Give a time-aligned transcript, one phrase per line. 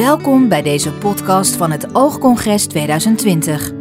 [0.00, 3.72] Welkom bij deze podcast van het Oogcongres 2020.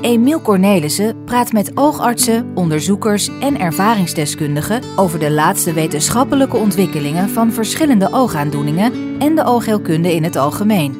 [0.00, 8.12] Emiel Cornelissen praat met oogartsen, onderzoekers en ervaringsdeskundigen over de laatste wetenschappelijke ontwikkelingen van verschillende
[8.12, 10.94] oogaandoeningen en de oogheelkunde in het algemeen.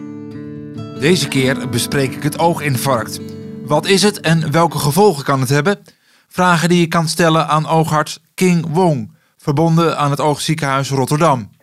[1.01, 3.21] Deze keer bespreek ik het ooginfarct.
[3.67, 5.79] Wat is het en welke gevolgen kan het hebben?
[6.29, 11.54] Vragen die je kan stellen aan oogarts King Wong, verbonden aan het Oogziekenhuis Rotterdam.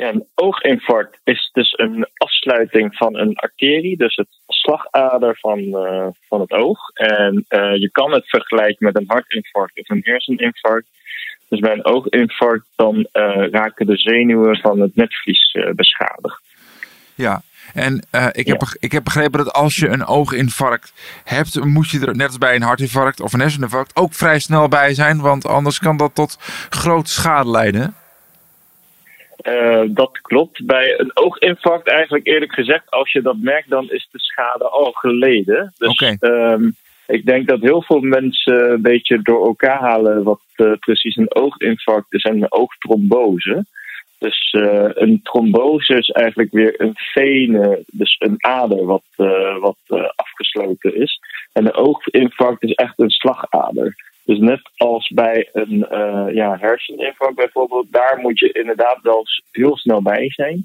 [0.00, 6.06] Ja, een ooginfarct is dus een afsluiting van een arterie, dus het slagader van, uh,
[6.28, 6.78] van het oog.
[6.94, 10.88] En uh, je kan het vergelijken met een hartinfarct of een herseninfarct.
[11.48, 16.42] Dus bij een ooginfarct dan uh, raken de zenuwen van het netvlies beschadigd.
[17.14, 17.42] Ja,
[17.74, 18.66] en ik, heb, ja.
[18.78, 20.92] ik heb begrepen dat als je een ooginfarct
[21.24, 24.68] hebt, moet je er net als bij een hartinfarct of een herseninfarct ook vrij snel
[24.68, 26.36] bij zijn, want anders kan dat tot
[26.70, 27.94] grote schade leiden.
[29.42, 30.66] Uh, dat klopt.
[30.66, 34.92] Bij een ooginfarct eigenlijk eerlijk gezegd, als je dat merkt, dan is de schade al
[34.92, 35.72] geleden.
[35.78, 36.16] Dus okay.
[36.52, 41.16] um, ik denk dat heel veel mensen een beetje door elkaar halen wat uh, precies
[41.16, 43.64] een ooginfarct is en een oogtrombose.
[44.18, 49.04] Dus uh, een trombose is eigenlijk weer een vene, dus een ader wat,
[49.60, 51.20] wat afgesloten is.
[51.52, 54.09] En een ooginfarct is echt een slagader.
[54.30, 59.76] Dus net als bij een uh, ja, herseninfarct bijvoorbeeld, daar moet je inderdaad wel heel
[59.76, 60.64] snel bij zijn.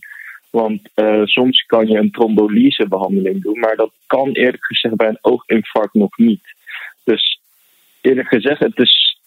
[0.50, 5.18] Want uh, soms kan je een trombolysebehandeling doen, maar dat kan eerlijk gezegd bij een
[5.22, 6.44] ooginfarct nog niet.
[7.04, 7.40] Dus
[8.02, 9.20] eerlijk gezegd, het is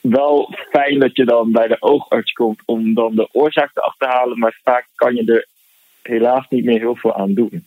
[0.00, 4.38] wel fijn dat je dan bij de oogarts komt om dan de oorzaak te achterhalen,
[4.38, 5.46] maar vaak kan je er
[6.02, 7.66] helaas niet meer heel veel aan doen.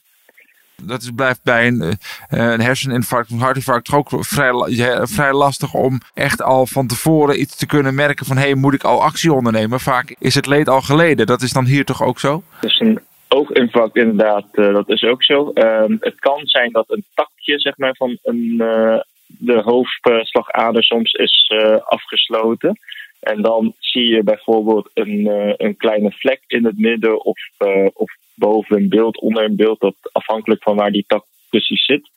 [0.83, 1.91] Dat is, blijft bij een, uh,
[2.27, 4.09] een herseninfarct, een hartinfarct ook
[5.05, 8.73] vrij, lastig om echt al van tevoren iets te kunnen merken van hé, hey, moet
[8.73, 9.79] ik al actie ondernemen?
[9.79, 11.25] Vaak is het leed al geleden.
[11.25, 12.43] Dat is dan hier toch ook zo?
[12.61, 15.51] Dus een ooginfarct inderdaad, uh, dat is ook zo.
[15.53, 18.57] Uh, het kan zijn dat een takje zeg maar, van een,
[19.27, 22.79] de hoofdslagader soms is afgesloten.
[23.19, 27.39] En dan zie je bijvoorbeeld een, een kleine vlek in het midden of,
[27.93, 32.09] of boven een beeld, onder een beeld, dat afhankelijk van waar die tak precies zit.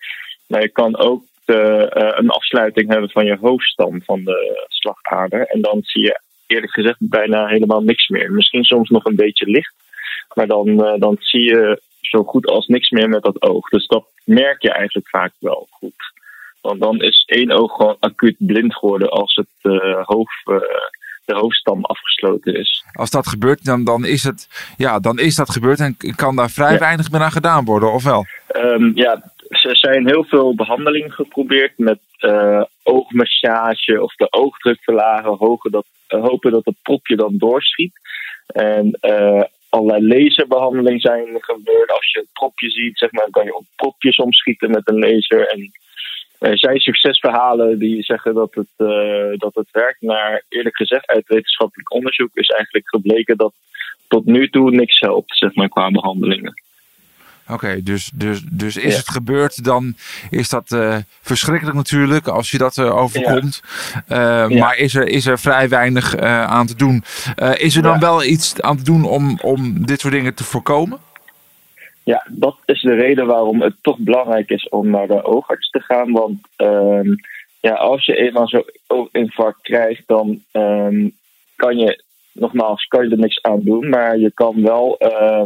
[0.47, 5.47] Maar je kan ook de, uh, een afsluiting hebben van je hoofdstam van de slagader.
[5.47, 8.32] En dan zie je eerlijk gezegd bijna helemaal niks meer.
[8.32, 9.75] Misschien soms nog een beetje licht,
[10.34, 13.69] maar dan, uh, dan zie je zo goed als niks meer met dat oog.
[13.69, 16.12] Dus dat merk je eigenlijk vaak wel goed.
[16.60, 20.42] Want dan is één oog gewoon acuut blind geworden als het uh, hoofd
[21.33, 22.85] de hoofdstam afgesloten is.
[22.93, 26.51] Als dat gebeurt, dan, dan, is, het, ja, dan is dat gebeurd en kan daar
[26.51, 26.79] vrij ja.
[26.79, 28.25] weinig meer aan gedaan worden, of wel?
[28.57, 35.37] Um, ja, er zijn heel veel behandelingen geprobeerd met uh, oogmassage of de oogdruk verlagen,
[35.37, 37.93] hopen dat, uh, hopen dat het propje dan doorschiet.
[38.47, 41.91] En uh, allerlei laserbehandelingen zijn gebeurd.
[41.91, 45.49] Als je een propje ziet, zeg maar, kan je op propjes omschieten met een laser.
[45.49, 45.71] En
[46.41, 50.03] er zijn succesverhalen die zeggen dat het, uh, dat het werkt.
[50.03, 53.53] Maar eerlijk gezegd, uit wetenschappelijk onderzoek is eigenlijk gebleken dat
[54.09, 56.62] tot nu toe niks helpt, zeg maar, qua behandelingen.
[57.45, 58.99] Oké, okay, dus, dus, dus is ja.
[58.99, 59.95] het gebeurd, dan
[60.31, 63.62] is dat uh, verschrikkelijk natuurlijk als je dat uh, overkomt.
[64.09, 64.47] Ja.
[64.47, 64.59] Ja.
[64.59, 67.05] Maar is er, is er vrij weinig aan te doen.
[67.55, 70.99] is er dan wel iets aan te doen om, om dit soort dingen te voorkomen?
[72.10, 75.81] Ja, dat is de reden waarom het toch belangrijk is om naar de oogarts te
[75.81, 76.12] gaan.
[76.12, 77.15] Want um,
[77.60, 81.16] ja, als je eenmaal zo'n infarct krijgt, dan um,
[81.56, 83.88] kan je, nogmaals, kan je er niks aan doen.
[83.88, 85.44] Maar je kan wel uh,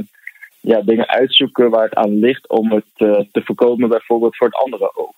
[0.60, 4.56] ja, dingen uitzoeken waar het aan ligt om het uh, te voorkomen, bijvoorbeeld voor het
[4.56, 5.14] andere oog.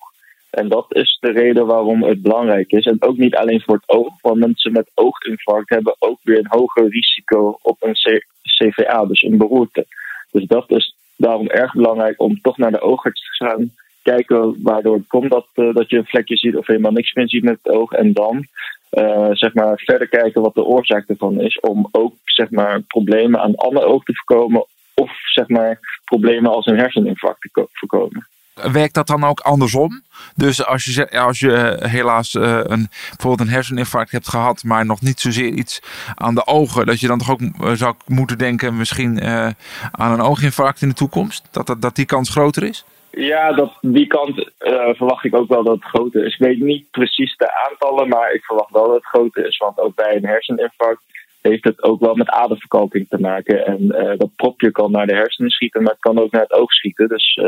[0.49, 2.85] En dat is de reden waarom het belangrijk is.
[2.85, 6.59] En ook niet alleen voor het oog, want mensen met ooginfarct hebben ook weer een
[6.59, 9.85] hoger risico op een C CVA, dus een beroerte.
[10.31, 13.71] Dus dat is daarom erg belangrijk om toch naar de oogarts te gaan.
[14.01, 17.29] Kijken waardoor het komt dat, uh, dat je een vlekje ziet of helemaal niks meer
[17.29, 17.91] ziet met het oog.
[17.91, 18.45] En dan
[18.91, 21.59] uh, zeg maar verder kijken wat de oorzaak ervan is.
[21.59, 24.65] Om ook zeg maar, problemen aan andere oog te voorkomen.
[24.93, 28.27] Of zeg maar, problemen als een herseninfarct te voorkomen
[28.71, 30.01] werkt dat dan ook andersom?
[30.35, 35.01] Dus als je, als je helaas uh, een, bijvoorbeeld een herseninfarct hebt gehad, maar nog
[35.01, 35.81] niet zozeer iets
[36.15, 39.49] aan de ogen, dat je dan toch ook uh, zou moeten denken misschien uh,
[39.91, 41.47] aan een ooginfarct in de toekomst?
[41.51, 42.85] Dat, dat, dat die kans groter is?
[43.11, 44.51] Ja, dat, die kant
[44.97, 46.33] verwacht ik ook wel dat het groter is.
[46.33, 49.57] Ik weet niet precies de aantallen, maar ik verwacht wel dat het groter is.
[49.57, 51.01] Want ook bij een herseninfarct
[51.41, 53.65] heeft het ook wel met aderverkalking te maken.
[53.65, 53.87] En
[54.17, 57.07] dat propje kan naar de hersenen schieten, maar het kan ook naar het oog schieten.
[57.07, 57.39] Dus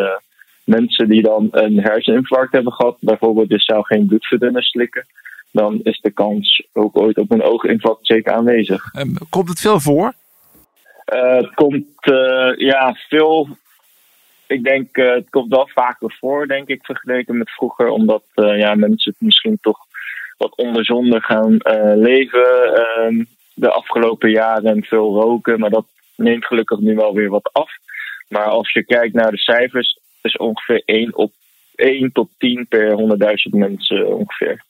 [0.69, 5.05] mensen die dan een herseninfarct hebben gehad, bijvoorbeeld dus zou geen bloedverdunner slikken,
[5.51, 8.83] dan is de kans ook ooit op een ooginfarct zeker aanwezig.
[8.99, 10.13] Um, komt het veel voor?
[11.05, 11.85] het komt
[12.57, 13.47] ja, veel.
[14.47, 17.87] Ik denk, het komt wel vaker voor, denk ik, vergeleken met vroeger.
[17.87, 19.77] Omdat ja, mensen het misschien toch
[20.37, 21.57] wat onderzonder gaan
[21.95, 23.23] leven ehm,
[23.53, 25.59] de afgelopen jaren en veel roken.
[25.59, 27.71] Maar dat neemt gelukkig nu wel weer wat af.
[28.27, 31.31] Maar als je kijkt naar de cijfers, is ongeveer 1 op
[31.75, 32.97] 1 tot 10 per
[33.51, 34.63] 100.000 mensen ongeveer.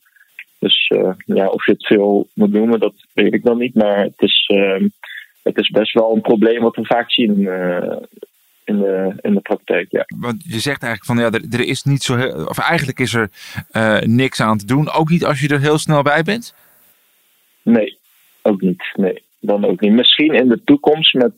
[0.60, 3.76] Dus uh, ja, of je het veel moet noemen, dat weet ik dan niet.
[3.76, 4.88] Maar het is, uh,
[5.44, 7.96] het is best wel een probleem wat we vaak zien uh,
[8.64, 9.92] in, de, in de praktijk.
[9.92, 10.06] Ja.
[10.20, 13.14] Want je zegt eigenlijk van ja, er, er is niet zo heel, of eigenlijk is
[13.14, 13.30] er
[14.08, 14.92] niks aan te doen.
[14.92, 16.56] Ook niet als je er heel snel bij bent?
[17.64, 17.98] Nee,
[18.42, 18.84] ook niet.
[18.94, 19.92] Nee, dan ook niet.
[19.92, 21.34] Misschien in de toekomst met,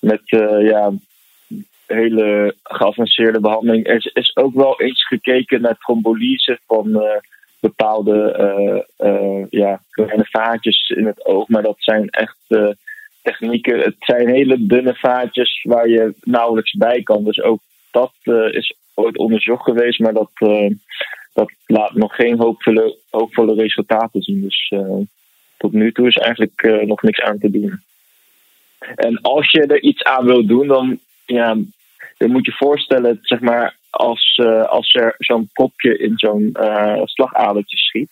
[0.00, 0.22] met
[0.60, 0.92] ja,
[1.94, 3.86] hele geavanceerde behandeling.
[3.86, 7.02] Er is ook wel eens gekeken naar trombolyse van uh,
[7.60, 11.48] bepaalde uh, uh, ja, kleine vaatjes in het oog.
[11.48, 12.36] Maar dat zijn echt
[13.22, 13.78] technieken.
[13.78, 17.24] Het zijn hele dunne vaatjes waar je nauwelijks bij kan.
[17.24, 17.60] Dus ook
[17.90, 18.12] dat
[18.50, 20.30] is ooit onderzocht geweest, maar dat,
[21.32, 24.40] dat laat nog geen hoopvolle, hoopvolle resultaten zien.
[24.40, 24.72] Dus
[25.56, 27.82] tot nu toe is eigenlijk nog niks aan te doen.
[28.94, 31.56] En als je er iets aan wil doen, dan ja,
[32.16, 37.00] je moet je voorstellen, zeg maar, als, uh, als er zo'n kopje in zo'n uh,
[37.04, 38.10] slagadertje schiet,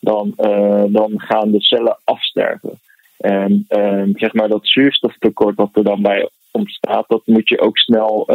[0.00, 2.78] dan, uh, dan gaan de cellen afsterven.
[3.16, 3.66] En
[4.14, 8.26] zeg maar dat zuurstoftekort wat er dan bij ontstaat, dat moet je ook snel,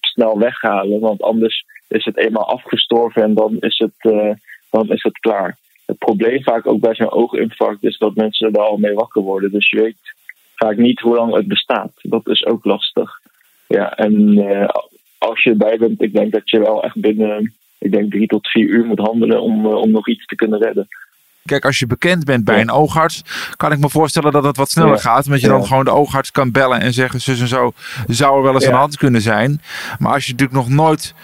[0.00, 1.00] snel weghalen.
[1.00, 4.12] Want anders is het eenmaal afgestorven en dan is het,
[4.70, 5.56] dan is het klaar.
[5.86, 9.50] Het probleem vaak ook bij zo'n ooginfarct is dat mensen er al mee wakker worden.
[9.50, 10.14] Dus je weet
[10.54, 11.92] vaak niet hoe lang het bestaat.
[12.02, 13.17] Dat is ook lastig.
[13.68, 14.68] Ja, en uh,
[15.18, 18.48] als je erbij bent, ik denk dat je wel echt binnen ik denk drie tot
[18.48, 20.88] vier uur moet handelen om, uh, om nog iets te kunnen redden.
[21.44, 23.22] Kijk, als je bekend bent bij een oogarts,
[23.56, 24.98] kan ik me voorstellen dat het wat sneller ja.
[24.98, 25.24] gaat.
[25.24, 27.72] Omdat je dan gewoon de oogarts kan bellen en zeggen: zus en zo
[28.06, 29.60] zou er wel eens aan de hand kunnen zijn.
[29.98, 31.14] Maar als je natuurlijk nog nooit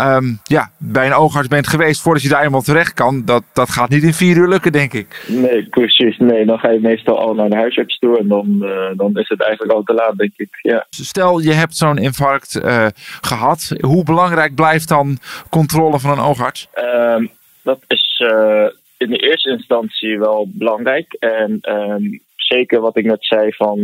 [0.00, 3.70] um, ja, bij een oogarts bent geweest voordat je daar eenmaal terecht kan, dat, dat
[3.70, 5.24] gaat niet in vier uur lukken, denk ik.
[5.28, 6.18] Nee, precies.
[6.18, 9.28] Nee, dan ga je meestal al naar de huisarts toe en dan, uh, dan is
[9.28, 10.48] het eigenlijk al te laat, denk ik.
[10.62, 10.86] Ja.
[10.90, 12.86] Stel, je hebt zo'n infarct uh,
[13.20, 13.72] gehad.
[13.80, 15.18] Hoe belangrijk blijft dan
[15.50, 16.68] controle van een oogarts?
[16.74, 17.30] Um,
[17.62, 18.66] dat is uh,
[18.96, 21.12] in de eerste instantie wel belangrijk.
[21.12, 23.78] En um, zeker wat ik net zei van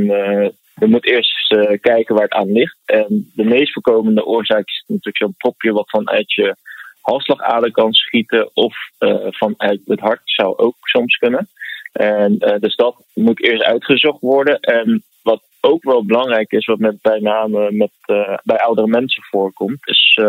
[0.80, 2.78] je moet eerst uh, kijken waar het aan ligt.
[2.84, 6.56] En de meest voorkomende oorzaak is natuurlijk zo'n propje wat vanuit je
[7.00, 11.48] halsslagader kan schieten of uh, vanuit het hart zou ook soms kunnen.
[11.92, 14.60] En uh, dus dat moet eerst uitgezocht worden.
[14.60, 17.90] En wat ook wel belangrijk is, wat met bij name met,
[18.42, 20.20] bij oudere mensen voorkomt, is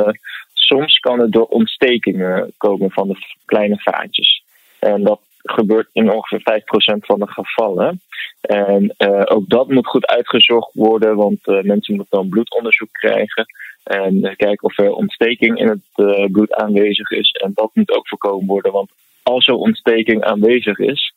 [0.54, 3.16] soms kan het door ontstekingen komen van de
[3.46, 4.44] kleine vaatjes.
[4.80, 5.20] En dat
[5.52, 8.02] gebeurt in ongeveer 5% van de gevallen.
[8.42, 13.46] En uh, ook dat moet goed uitgezocht worden, want uh, mensen moeten dan bloedonderzoek krijgen.
[13.84, 17.32] En uh, kijken of er ontsteking in het bloed aanwezig is.
[17.32, 18.92] En dat moet ook voorkomen worden, want
[19.24, 21.14] als er ontsteking aanwezig is,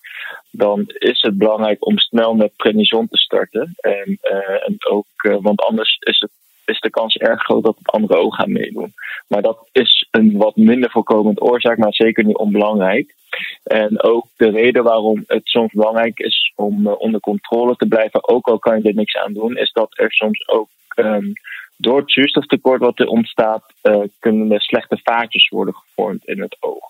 [0.51, 3.75] dan is het belangrijk om snel met prednison te starten.
[3.81, 4.19] En,
[4.67, 5.07] en ook,
[5.41, 6.31] want anders is het
[6.71, 8.93] is de kans erg groot dat het andere oog gaat meedoen.
[9.29, 13.15] Maar dat is een wat minder voorkomend oorzaak, maar zeker niet onbelangrijk.
[13.63, 18.29] En ook de reden waarom het soms belangrijk is om uh, onder controle te blijven,
[18.29, 21.33] ook al kan je er niks aan doen, is dat er soms ook um,
[21.77, 26.57] door het zuurstoftekort wat er ontstaat, uh, kunnen er slechte vaatjes worden gevormd in het
[26.61, 26.85] oog.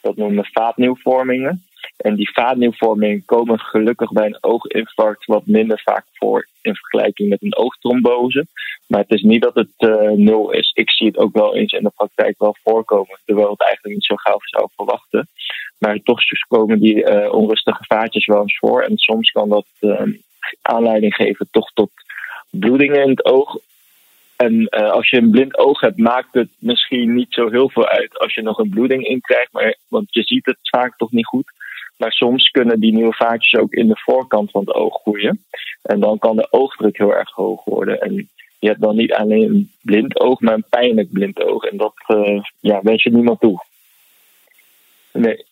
[0.00, 1.64] Dat noemen we vaatnieuwvormingen.
[2.02, 7.42] En die vaatnieuwvormingen komen gelukkig bij een ooginfarct wat minder vaak voor in vergelijking met
[7.42, 8.46] een oogtrombose.
[8.86, 10.70] Maar het is niet dat het uh, nul is.
[10.74, 14.04] Ik zie het ook wel eens in de praktijk wel voorkomen, terwijl het eigenlijk niet
[14.04, 15.28] zo gauw zou verwachten.
[15.78, 18.82] Maar toch komen die uh, onrustige vaatjes wel eens voor.
[18.82, 20.02] En soms kan dat uh,
[20.62, 21.90] aanleiding geven toch tot
[22.50, 23.58] bloedingen in het oog.
[24.36, 27.86] En uh, als je een blind oog hebt, maakt het misschien niet zo heel veel
[27.86, 29.52] uit als je nog een bloeding in krijgt.
[29.52, 31.52] Maar, want je ziet het vaak toch niet goed.
[31.96, 35.44] Maar soms kunnen die nieuwe vaatjes ook in de voorkant van het oog groeien.
[35.82, 38.00] En dan kan de oogdruk heel erg hoog worden.
[38.00, 41.64] En je hebt dan niet alleen een blind oog, maar een pijnlijk blind oog.
[41.64, 43.64] En dat uh, ja, wens je niemand toe.
[45.12, 45.44] Nee.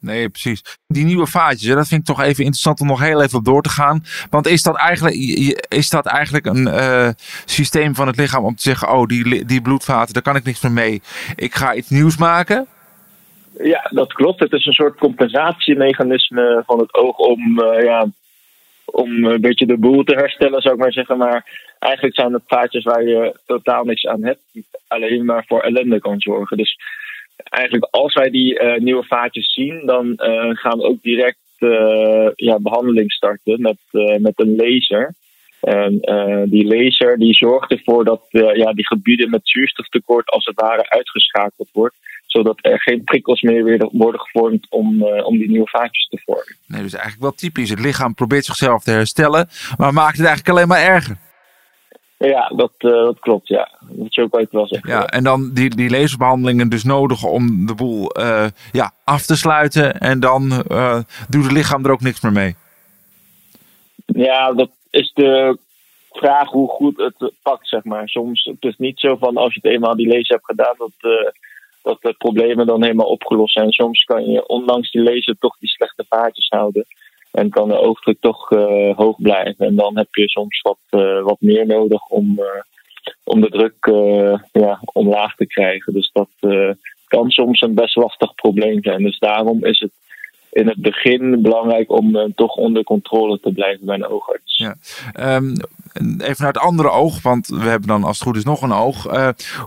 [0.00, 0.62] Nee, precies.
[0.86, 3.62] Die nieuwe vaatjes, dat vind ik toch even interessant om nog heel even op door
[3.62, 4.04] te gaan.
[4.30, 5.14] Want is dat eigenlijk,
[5.68, 7.08] is dat eigenlijk een uh,
[7.44, 10.60] systeem van het lichaam om te zeggen: Oh, die, die bloedvaten, daar kan ik niks
[10.60, 11.02] meer mee.
[11.34, 12.66] Ik ga iets nieuws maken?
[13.62, 14.40] Ja, dat klopt.
[14.40, 18.06] Het is een soort compensatiemechanisme van het oog om, uh, ja,
[18.84, 21.18] om een beetje de boel te herstellen, zou ik maar zeggen.
[21.18, 24.40] Maar eigenlijk zijn het vaatjes waar je totaal niks aan hebt,
[24.88, 26.56] alleen maar voor ellende kan zorgen.
[26.56, 26.76] Dus
[27.36, 31.38] eigenlijk als wij die uh, nieuwe vaatjes zien, dan uh, gaan we ook direct
[32.34, 33.78] ja, behandeling starten met,
[34.18, 35.14] met een laser.
[35.60, 36.00] En
[36.50, 41.68] die laser die zorgt ervoor dat ja, die gebieden met zuurstoftekort als het ware uitgeschakeld
[41.72, 41.94] wordt
[42.36, 46.56] zodat er geen prikkels meer weer worden gevormd om, om die nieuwe vaatjes te vormen.
[46.66, 47.70] Nee, dus eigenlijk wel typisch.
[47.70, 51.16] Het lichaam probeert zichzelf te herstellen, maar maakt het eigenlijk alleen maar erger.
[52.18, 53.70] Ja, dat, uh, dat klopt, ja.
[53.80, 54.90] Dat ook wat ik wel zeggen.
[54.90, 59.36] Ja, en dan die, die laserbehandelingen dus nodig om de boel uh, ja, af te
[59.36, 60.00] sluiten.
[60.00, 60.48] En dan
[61.28, 62.56] doet het lichaam er ook niks meer mee.
[64.06, 65.58] Ja, dat is de
[66.10, 68.08] vraag hoe goed het pakt, zeg maar.
[68.08, 71.32] Soms het is niet zo van als je het eenmaal die laser hebt gedaan, dat,
[71.86, 73.72] dat de problemen dan helemaal opgelost zijn.
[73.72, 76.86] Soms kan je ondanks die laser toch die slechte vaatjes houden.
[77.32, 79.66] En kan de oogdruk toch uh, hoog blijven.
[79.66, 82.44] En dan heb je soms wat, uh, wat meer nodig om, uh,
[83.24, 83.76] om de druk
[84.52, 85.92] ja, omlaag te krijgen.
[85.92, 86.28] Dus dat
[87.06, 89.02] kan soms een best lastig probleem zijn.
[89.02, 89.92] Dus daarom is het
[90.56, 94.56] in het begin belangrijk om toch onder controle te blijven bij een oogarts.
[94.56, 94.74] Ja.
[95.36, 95.54] Um,
[96.18, 98.72] even naar het andere oog, want we hebben dan als het goed is nog een
[98.72, 99.02] oog.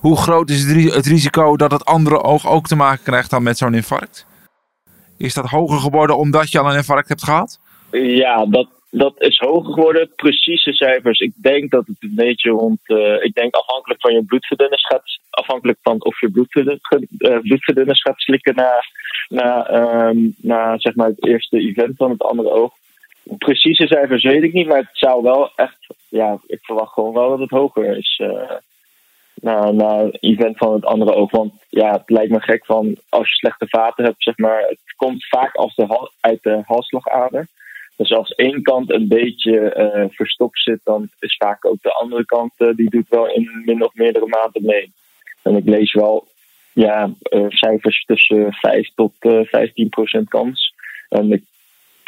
[0.02, 3.58] hoe groot is het risico dat het andere oog ook te maken krijgt dan met
[3.58, 4.28] zo'n infarct?
[5.18, 7.60] Is dat hoger geworden omdat je al een infarct hebt gehad?
[7.92, 10.12] Ja, dat, dat is hoger geworden.
[10.16, 11.20] Precieze cijfers.
[11.20, 12.80] Ik denk dat het een beetje rond.
[12.86, 15.20] Uh, ik denk afhankelijk van je bloedverdunners gaat.
[15.30, 16.32] Afhankelijk van of je
[17.42, 18.72] bloedverdunners, gaat slikken na,
[19.30, 19.74] na,
[20.08, 22.74] um, na zeg maar het eerste event van het andere oog.
[23.38, 25.88] Precieze cijfers weet ik niet, maar het zou wel echt.
[26.08, 28.22] Ja, ik verwacht gewoon wel dat het hoger is.
[28.24, 28.52] Uh,
[29.42, 31.32] naar, naar een event van het andere oog.
[31.32, 34.62] Want ja, het lijkt me gek van als je slechte vaten hebt, zeg maar.
[34.62, 37.48] Het komt vaak als de uit de halsslagader.
[37.96, 42.26] Dus als één kant een beetje uh, verstopt zit, dan is vaak ook de andere
[42.26, 44.92] kant, uh, die doet wel in min of meerdere maanden mee.
[45.44, 46.28] En ik lees wel
[46.80, 50.74] ja, uh, cijfers tussen 5 tot 15 procent kans.
[51.10, 51.44] En ik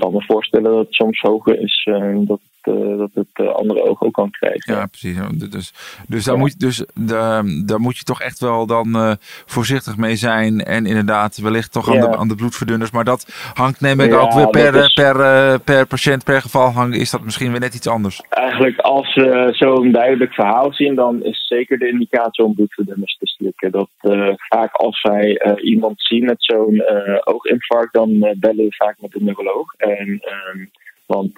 [0.01, 1.89] kan me voorstellen dat het soms hoger is
[2.27, 4.73] dat uh, dat het uh, andere oog ook kan krijgen.
[4.73, 5.17] Ja, precies.
[5.49, 5.73] Dus,
[6.07, 10.59] dus, daar, Moet, dus daar, daar moet je toch echt wel dan voorzichtig mee zijn.
[10.59, 12.91] En inderdaad, wellicht toch aan, de, aan de bloedverdunners.
[12.91, 14.93] Maar dat hangt neem ik ja, ook weer per, is...
[14.93, 15.15] per,
[15.59, 18.21] per patiënt, per geval hangt, is dat misschien weer net iets anders.
[18.29, 23.27] Eigenlijk als we zo'n duidelijk verhaal zien, dan is zeker de indicatie om bloedverdunners te
[23.27, 23.71] slikken.
[23.71, 23.89] Dat
[24.35, 26.83] vaak als wij iemand zien met zo'n
[27.23, 29.73] ooginfarct, dan bellen we vaak met de neuroloog.
[29.97, 30.65] En, ehm,
[31.05, 31.31] want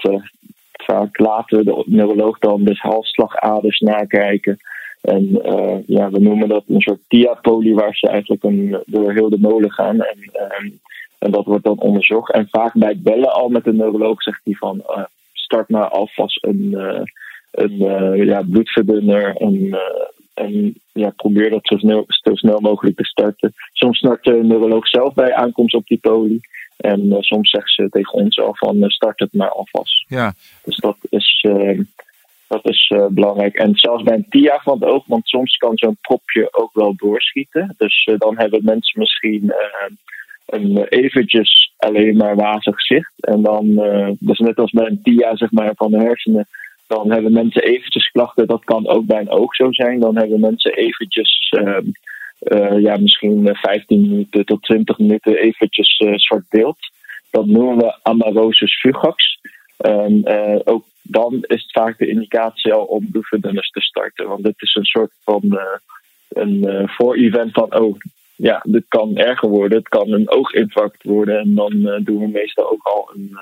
[0.83, 4.57] vaak laten we de neuroloog dan dus halsslagaders nakijken.
[5.01, 9.29] En uh, ja, we noemen dat een soort diapolie waar ze eigenlijk een, door heel
[9.29, 10.01] de molen gaan.
[10.01, 10.79] En, um,
[11.19, 12.33] en dat wordt dan onderzocht.
[12.33, 16.43] En vaak bij bellen al met de neuroloog zegt hij van uh, start maar alvast
[16.43, 17.01] een, uh,
[17.51, 19.35] een ja, bloedverdunner.
[19.35, 19.77] En,
[20.93, 23.53] ja, probeer dat zo snel, zo snel mogelijk te starten.
[23.71, 26.39] Soms start de neuroloog zelf bij aankomst op die poli.
[26.77, 30.05] En uh, soms zeggen ze tegen ons al van uh, start het maar alvast.
[30.07, 30.33] Ja.
[30.63, 31.79] Dus dat is, uh,
[32.47, 33.55] dat is belangrijk.
[33.55, 36.93] En zelfs bij een TIA van het oog, want soms kan zo'n propje ook wel
[36.95, 37.75] doorschieten.
[37.77, 39.53] Dus dan hebben mensen misschien
[40.45, 43.13] een eventjes alleen maar wazig zicht.
[43.25, 43.75] En dan,
[44.19, 46.47] dus net als bij een TIA zeg maar, van de hersenen,
[46.87, 48.47] dan hebben mensen eventjes klachten.
[48.47, 49.99] Dat kan ook bij een oog zo zijn.
[49.99, 51.77] Dan hebben mensen eventjes uh,
[52.79, 56.77] ja, misschien 15 minuten tot 20 minuten eventjes uh, zwart beeld.
[57.31, 59.39] Dat noemen we amarosis fugax.
[60.63, 64.27] Ook dan is het vaak de indicatie al om bloedverdunners te starten.
[64.27, 65.59] Want dit is een soort van
[66.29, 67.97] een voor-event van, oh
[68.35, 69.77] ja, dit kan erger worden.
[69.77, 71.39] Het kan een ooginfarct worden.
[71.39, 73.37] En dan doen we meestal ook al een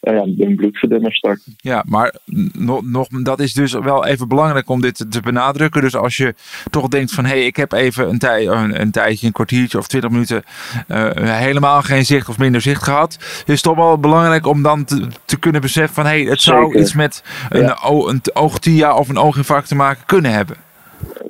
[0.00, 1.54] ja, een bloedverdunner starten.
[1.56, 2.14] Ja, maar
[2.52, 5.80] nog, nog, dat is dus wel even belangrijk om dit te benadrukken.
[5.80, 6.34] Dus als je
[6.70, 9.78] toch denkt van hé, hey, ik heb even een, tij, een, een, tijdje, een kwartiertje
[9.78, 10.42] of twintig minuten
[10.88, 13.16] uh, helemaal geen zicht of minder zicht gehad.
[13.20, 16.40] Is het toch wel belangrijk om dan te, te kunnen beseffen van hé, hey, het
[16.40, 16.80] zou Zeker.
[16.80, 17.78] iets met een, ja.
[17.84, 20.56] een oogtia of een ooginfarct te maken kunnen hebben.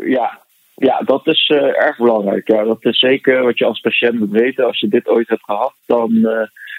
[0.04, 0.38] Ja,
[0.74, 2.48] ja, dat is uh, erg belangrijk.
[2.48, 4.66] Ja, dat is zeker wat je als patiënt moet weten.
[4.66, 6.30] Als je dit ooit hebt gehad, dan uh,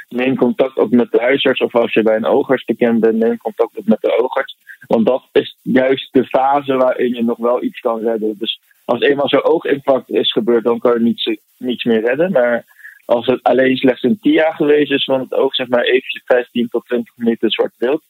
[0.09, 1.61] neem contact ook met de huisarts.
[1.61, 4.57] Of als je bij een oogarts bekend bent, neem contact ook met de oogarts.
[4.87, 8.35] Want dat is juist de fase waarin je nog wel iets kan redden.
[8.37, 12.31] Dus als eenmaal zo'n ooginfarct is gebeurd, dan kan je niets, niets meer redden.
[12.31, 12.65] Maar
[13.05, 16.67] als het alleen slechts een TIA geweest is van het oog, zeg maar eventjes 15
[16.69, 18.01] tot 20 minuten zwart beeld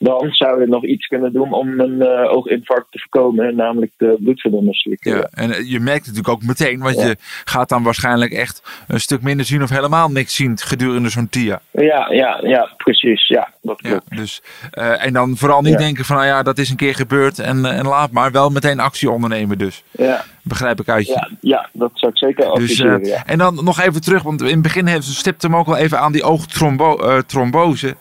[0.00, 4.16] dan zou je nog iets kunnen doen om een uh, ooginfarct te voorkomen, namelijk de
[4.20, 4.88] bloedverdunners.
[5.00, 7.06] Ja, en eh, je merkt het natuurlijk ook meteen, want ja.
[7.06, 11.28] je gaat dan waarschijnlijk echt een stuk minder zien of helemaal niks zien gedurende zo'n
[11.28, 11.60] TIA.
[11.70, 13.28] Ja, ja, ja, precies.
[13.28, 14.04] Ja, dat klopt.
[14.08, 14.42] Ja, dus,
[14.78, 17.64] uh, en dan vooral niet denken van, nou ja, dat is een keer gebeurd en,
[17.64, 19.82] en laat maar, wel meteen actie ondernemen dus.
[19.90, 20.24] Ja.
[20.42, 21.12] Begrijp ik uit je.
[21.12, 23.02] Ja, ja dat zou ik zeker Dus, adviseren.
[23.02, 23.26] eh, ja.
[23.26, 25.98] En dan nog even terug, want in het begin heeft- stipte hem ook wel even
[26.00, 27.96] aan die oogtrombose.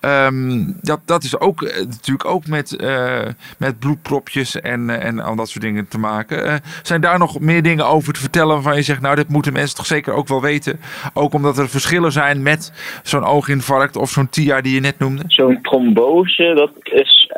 [0.00, 3.26] Ehm dat, dat is ook eh, natuurlijk ook met, eh,
[3.58, 6.60] met bloedpropjes en, eh, en al dat soort dingen te maken.
[6.82, 9.76] Zijn daar nog meer dingen over te vertellen waarvan je zegt, nou dit moeten mensen
[9.76, 10.80] toch zeker ook wel weten.
[11.14, 12.72] Ook omdat er verschillen zijn met
[13.02, 15.22] zo'n ooginfarct of zo'n TIA die je net noemde.
[15.26, 17.30] Zo'n trombose, dat is,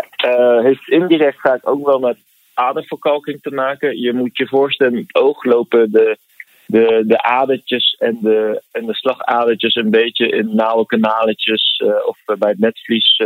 [0.63, 2.17] heeft indirect vaak ook wel met
[2.55, 4.01] aderverkalking te maken.
[4.01, 6.19] Je moet je voorstellen, in het oog lopen de,
[6.67, 12.51] de, de adertjes en de, en de slagadertjes een beetje in nauwe kanaletjes of bij
[12.51, 13.23] het netvlies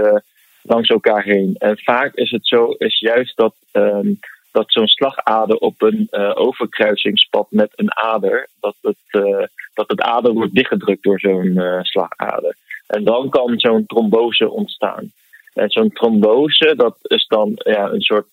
[0.68, 1.54] langs elkaar heen.
[1.58, 4.12] En vaak is het zo, is juist dat, ehm,
[4.52, 10.00] dat zo'n slagader op een eh, overkruisingspad met een ader, dat het, eh, dat het
[10.00, 12.56] ader wordt dichtgedrukt door zo'n eh, slagader.
[12.86, 15.12] En dan kan zo'n trombose ontstaan.
[15.54, 18.28] En zo'n trombose, dat is dan ja, een soort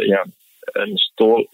[0.00, 0.24] ja,
[0.60, 1.48] een stol,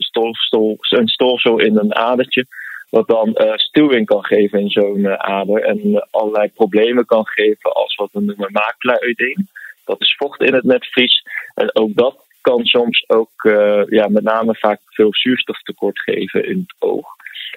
[0.78, 2.47] een stolsel in een adertje.
[2.90, 5.62] Wat dan stuwing kan geven in zo'n ader.
[5.62, 9.49] En allerlei problemen kan geven als wat we noemen macula-eudeem.
[9.87, 11.23] Dat is vocht in het netvlies.
[11.55, 16.59] En ook dat kan soms ook eh, ja, met name vaak veel zuurstoftekort geven in
[16.66, 17.07] het oog.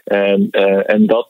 [0.04, 1.30] En, eh, en dat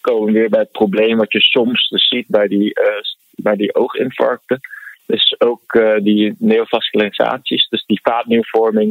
[0.00, 3.56] komen we weer bij het probleem wat je soms dus ziet bij die, eh, bij
[3.56, 4.60] die ooginfarcten.
[5.06, 8.90] Dus ook die neovascularisaties, dus die vaatnieuwvorming,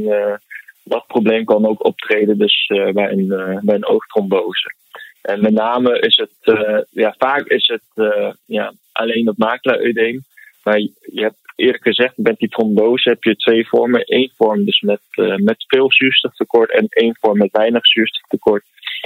[0.83, 3.27] dat probleem kan ook optreden dus, bij, een,
[3.61, 4.73] bij een oogtrombose.
[5.21, 6.57] En met name is het,
[6.91, 8.11] ja, vaak is het
[8.45, 10.25] ja, alleen dat macula-eudeem.
[10.67, 14.03] Maar je hebt eerlijk gezegd, met die trombose heb je twee vormen.
[14.05, 18.63] Eén vorm dus met, eh, met veel zuurstoftekort en één vorm met weinig zuurstoftekort.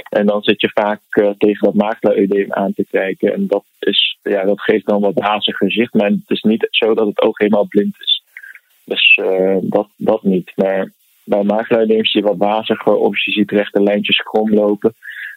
[0.08, 3.32] En dan zit je vaak eh, tegen dat macula-eudeem aan te kijken.
[3.32, 5.94] En dat, is, ja, dat geeft dan wat wazig gezicht.
[5.94, 8.22] Maar het is niet zo dat het oog helemaal blind is.
[8.84, 10.52] Dus eh, dat, dat niet.
[10.56, 10.90] Maar
[11.24, 14.94] bij macula-eudeem zie je wat waziger of je ziet rechte lijntjes krom lopen.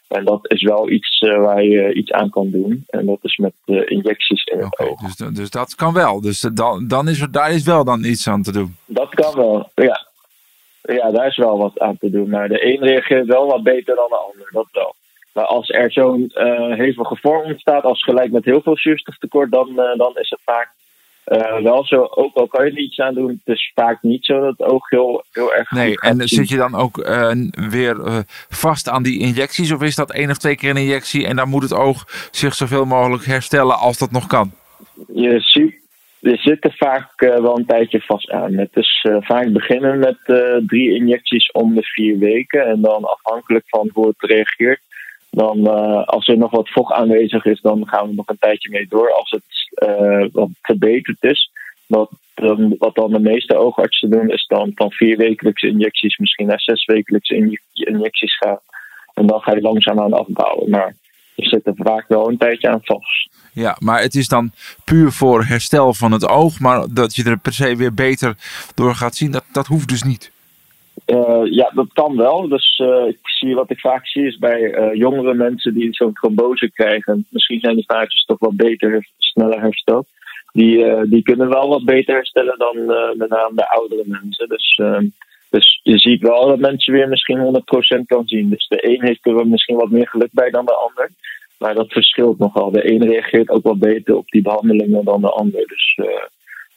[0.08, 2.84] En dat is wel iets eh, waar je iets aan kan doen.
[2.88, 5.00] En dat is met eh, injecties in het oog.
[5.00, 6.22] dus, dus dat kan wel.
[6.22, 8.76] Dus dan, dan is er, daar is wel dan iets aan te doen.
[8.86, 10.08] Dat kan wel, ja.
[10.82, 12.30] Ja, daar is wel wat aan te doen.
[12.30, 14.96] Maar de een reageert wel wat beter dan de ander, dat wel.
[15.36, 19.80] Maar als er zo'n eh, hevige vorm ontstaat, als gelijk met heel veel zuurstoftekort, dan,
[19.80, 20.70] eh, dan is het vaak
[21.26, 22.08] eh, wel zo.
[22.10, 24.68] Ook al kan je er iets aan doen, het is vaak niet zo dat het
[24.68, 26.28] oog heel, heel erg Nee, en zien.
[26.28, 27.32] zit je dan ook eh,
[27.70, 28.18] weer eh,
[28.50, 29.72] vast aan die injecties?
[29.72, 32.54] Of is dat één of twee keer een injectie en dan moet het oog zich
[32.54, 34.52] zoveel mogelijk herstellen als dat nog kan?
[35.14, 35.76] je ziet,
[36.20, 38.54] je zit er vaak wel een tijdje vast aan.
[38.54, 40.18] Het is vaak beginnen met
[40.68, 42.66] drie injecties om de vier weken.
[42.66, 44.82] En dan afhankelijk van hoe het reageert.
[45.36, 48.70] Dan, eh, als er nog wat vocht aanwezig is, dan gaan we nog een tijdje
[48.70, 49.12] mee door.
[49.14, 49.44] Als het
[49.88, 51.52] eh, wat verbeterd is,
[51.86, 52.10] wat,
[52.78, 56.86] wat dan de meeste oogartsen doen, is dan van vier wekelijkse injecties misschien naar zes
[56.86, 58.60] wekelijkse inje- injecties gaan.
[59.14, 60.70] En dan ga je langzaam aan afbouwen.
[60.70, 60.96] Maar
[61.36, 63.30] je zit er vaak wel een tijdje aan vast.
[63.54, 64.52] Ja, maar het is dan
[64.84, 66.60] puur voor herstel van het oog.
[66.60, 68.36] Maar dat je er per se weer beter
[68.76, 70.34] door gaat zien, dat, dat hoeft dus niet.
[71.06, 72.48] Eh, ja, dat kan wel.
[72.48, 76.14] Dus eh, ik zie, wat ik vaak zie is bij eh, jongere mensen die zo'n
[76.14, 77.26] trombose krijgen.
[77.30, 80.08] Misschien zijn die vaatjes toch wat beter, sneller hersteld.
[80.52, 82.86] Die, die kunnen wel wat beter herstellen dan
[83.18, 84.48] met name de oudere mensen.
[84.50, 84.82] Dus,
[85.50, 87.64] dus je ziet wel dat mensen weer misschien
[88.00, 88.50] 100% kan zien.
[88.50, 91.10] Dus de een heeft er misschien wat meer geluk bij dan de ander.
[91.58, 92.72] Maar dat verschilt nogal.
[92.72, 95.68] De een reageert ook wat beter op die behandelingen dan de ander.
[95.68, 96.00] Dus,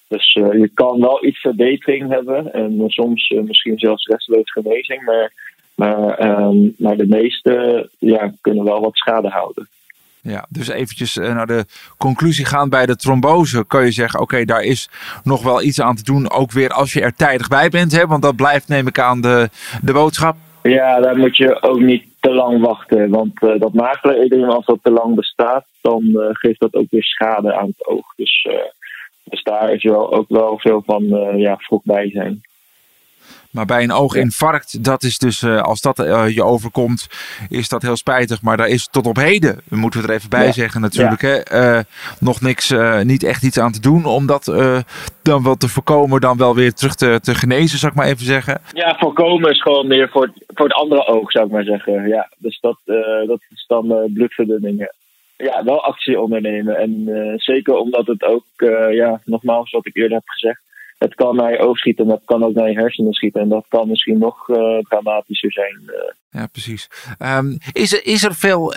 [0.08, 2.52] dus eh, je kan wel iets verbetering hebben.
[2.52, 5.04] En eh, soms eh, misschien zelfs restloos genezing.
[5.04, 5.32] Maar,
[5.74, 9.68] maar, ehm, maar de meeste ja, kunnen wel wat schade houden.
[10.22, 11.64] Ja, dus eventjes naar de
[11.98, 13.66] conclusie gaan bij de trombose.
[13.66, 14.90] Kan je zeggen, oké, daar is
[15.24, 16.30] nog wel iets aan te doen.
[16.30, 17.92] Ook weer als je er tijdig bij bent.
[17.92, 18.06] Hè?
[18.06, 19.48] Want dat blijft, neem ik aan, de,
[19.82, 20.36] de boodschap.
[20.62, 23.10] Ja, daar moet je ook niet te lang wachten.
[23.10, 27.54] Want eh, dat macula-edeem, als dat te lang bestaat, dan geeft dat ook weer schade
[27.54, 28.14] aan het oog.
[28.16, 28.48] Dus,
[29.28, 32.40] dus daar is wel ook wel veel van eh, ja, vroeg bij zijn.
[33.50, 37.08] Maar bij een ooginfarct, dat is dus, eh, als dat eh, je overkomt,
[37.48, 38.42] is dat heel spijtig.
[38.42, 40.52] Maar daar is tot op heden, moeten we er even bij Ja.
[40.52, 41.80] zeggen natuurlijk, hè,
[42.20, 44.04] nog niks, niet echt iets aan te doen.
[44.04, 44.44] Om dat
[45.22, 48.24] dan wel te voorkomen, dan wel weer terug te, te genezen, zou ik maar even
[48.24, 48.60] zeggen.
[48.72, 52.08] Ja, voorkomen is gewoon meer voor het, voor het andere oog, zou ik maar zeggen.
[52.08, 52.78] Ja, dus dat,
[53.26, 54.90] dat is dan bloedverdunning.
[55.38, 55.64] Ja.
[55.64, 56.76] Wel actie ondernemen.
[56.76, 60.60] En eh, zeker omdat het ook, eh, ja, nogmaals wat ik eerder heb gezegd,
[60.98, 63.40] het kan naar je oog schieten, maar het kan ook naar je hersenen schieten.
[63.40, 65.80] En dat kan misschien nog eh, dramatischer zijn.
[66.30, 66.88] Ja, precies.
[67.18, 68.74] Ehm, is, er, is er veel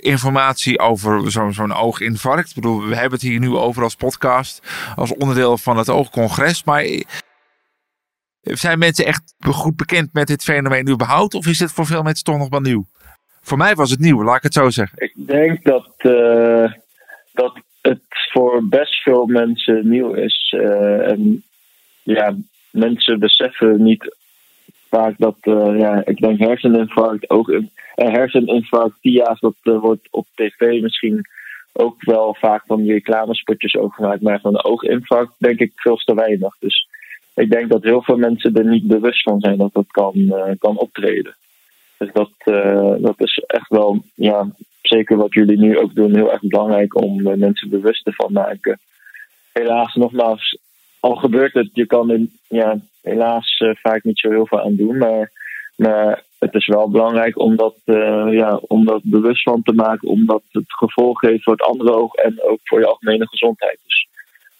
[0.00, 2.48] informatie over zo'n zo'n ooginfarct?
[2.48, 4.62] Ik bedoel, we hebben het hier nu over als podcast,
[4.96, 6.64] als onderdeel van het oogcongres.
[6.64, 6.84] Maar
[8.40, 11.34] Zijn mensen echt goed bekend met dit fenomeen überhaupt?
[11.34, 12.86] Of is het voor veel mensen toch nog wel nieuw?
[13.46, 14.98] Voor mij was het nieuw, laat ik het zo zeggen.
[15.02, 16.72] Ik denk dat, uh,
[17.32, 18.02] dat het
[18.32, 20.54] voor best veel mensen nieuw is.
[20.56, 21.42] Uh, en
[22.02, 22.34] ja,
[22.70, 24.16] mensen beseffen niet
[24.88, 30.80] vaak dat, uh, ja, ik denk herseninfarct, ook een herseninfarct, TIA's, dat wordt op tv
[30.80, 31.26] misschien
[31.72, 34.22] ook wel vaak van die reclamespotjes over gemaakt.
[34.22, 36.56] Maar van een ooginfarct denk ik veel te weinig.
[36.58, 36.88] Dus
[37.34, 40.78] ik denk dat heel veel mensen er niet bewust van zijn dat dat kan, kan
[40.78, 41.34] optreden.
[41.98, 44.46] Dus dat, uh, dat is echt wel, ja,
[44.82, 48.78] zeker wat jullie nu ook doen, heel erg belangrijk om uh, mensen bewust ervan maken.
[49.52, 50.58] Helaas, nogmaals,
[51.00, 54.98] al gebeurt het, je kan er ja, helaas vaak niet zo heel veel aan doen.
[54.98, 55.30] Maar,
[55.76, 57.74] maar het is wel belangrijk om dat,
[58.30, 62.14] ja, om dat bewust van te maken, omdat het gevolg heeft voor het andere oog
[62.14, 63.78] en ook voor je algemene gezondheid.
[63.84, 64.08] Dus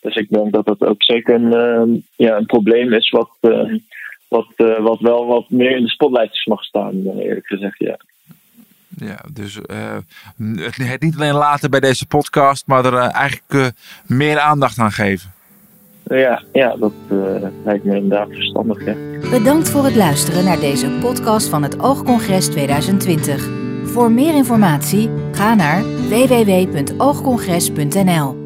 [0.04, 3.30] dus ik denk dat dat ook zeker een, ja, een probleem is wat,
[4.34, 7.78] wat, uh, wat wel wat meer in de spotlights mag staan, eerlijk gezegd.
[7.78, 7.96] Ja.
[8.96, 10.04] Ja, dus het,
[10.76, 13.72] het, niet alleen laten bij deze podcast, maar er eigenlijk
[14.06, 15.32] meer aandacht aan geven.
[16.04, 16.92] Ja, ja dat
[17.64, 18.84] lijkt me inderdaad verstandig.
[18.84, 18.94] Ja.
[19.30, 23.48] Bedankt voor het luisteren naar deze podcast van het Oogcongres 2020.
[23.84, 28.43] Voor meer informatie ga naar www.oogcongres.nl.